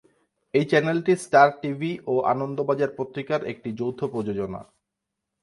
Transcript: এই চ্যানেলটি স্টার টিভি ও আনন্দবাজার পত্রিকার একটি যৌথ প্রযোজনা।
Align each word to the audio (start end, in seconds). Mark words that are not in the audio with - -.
এই 0.53 0.65
চ্যানেলটি 0.71 1.13
স্টার 1.23 1.49
টিভি 1.61 1.91
ও 2.07 2.13
আনন্দবাজার 2.33 2.91
পত্রিকার 2.99 3.41
একটি 3.51 3.69
যৌথ 3.79 3.99
প্রযোজনা। 4.13 4.61